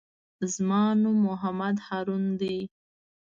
زما 0.53 0.83
نوم 1.01 1.17
محمد 1.27 1.77
هارون 1.87 2.23
دئ. 2.39 2.57